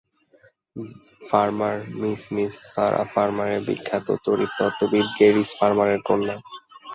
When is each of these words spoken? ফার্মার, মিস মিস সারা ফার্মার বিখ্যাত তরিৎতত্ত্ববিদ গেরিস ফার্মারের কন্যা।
ফার্মার, 1.21 1.77
মিস 2.01 2.21
মিস 2.35 2.53
সারা 2.71 3.03
ফার্মার 3.13 3.51
বিখ্যাত 3.67 4.07
তরিৎতত্ত্ববিদ 4.25 5.07
গেরিস 5.19 5.49
ফার্মারের 5.59 5.99
কন্যা। 6.07 6.35